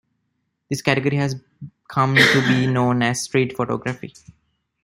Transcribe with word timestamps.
This 0.67 0.81
category 0.81 1.17
has 1.17 1.35
come 1.87 2.15
to 2.15 2.41
be 2.47 2.65
known 2.65 3.03
as 3.03 3.21
street 3.21 3.55
photography. 3.55 4.15